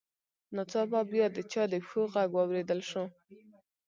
[0.55, 3.03] ناڅاپه بیا د چا د پښو غږ واورېدل شو